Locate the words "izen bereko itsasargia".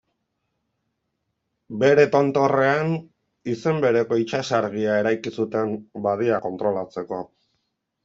3.55-4.99